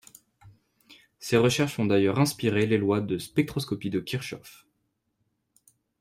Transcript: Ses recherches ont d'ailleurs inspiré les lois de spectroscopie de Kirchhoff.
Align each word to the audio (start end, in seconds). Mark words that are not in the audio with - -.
Ses 1.19 1.37
recherches 1.37 1.77
ont 1.77 1.85
d'ailleurs 1.85 2.17
inspiré 2.19 2.65
les 2.65 2.79
lois 2.79 3.01
de 3.01 3.19
spectroscopie 3.19 3.91
de 3.91 3.99
Kirchhoff. 3.99 4.65